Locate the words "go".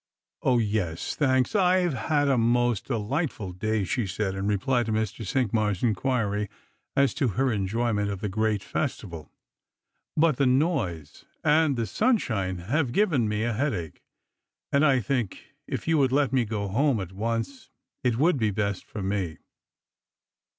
16.45-16.67